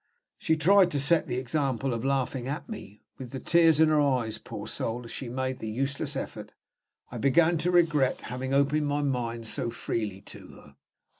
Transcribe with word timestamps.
She 0.39 0.55
tried 0.57 0.89
to 0.89 0.99
set 0.99 1.27
the 1.27 1.37
example 1.37 1.93
of 1.93 2.03
laughing 2.03 2.47
at 2.47 2.67
me 2.67 3.03
with 3.19 3.29
the 3.29 3.39
tears 3.39 3.79
in 3.79 3.89
her 3.89 4.01
eyes, 4.01 4.39
poor 4.39 4.65
soul! 4.65 5.05
as 5.05 5.11
she 5.11 5.29
made 5.29 5.59
the 5.59 5.69
useless 5.69 6.15
effort. 6.15 6.53
I 7.11 7.19
began 7.19 7.59
to 7.59 7.69
regret 7.69 8.21
having 8.21 8.51
opened 8.51 8.87
my 8.87 9.03
mind 9.03 9.45
so 9.45 9.69
freely 9.69 10.21
to 10.21 10.47
her. 10.53 10.75